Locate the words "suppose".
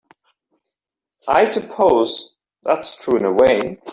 1.45-2.33